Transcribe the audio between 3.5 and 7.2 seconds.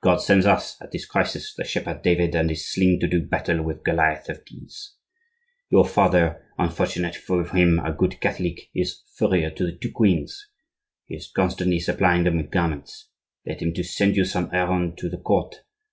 with Goliath of Guise. Your father, unfortunately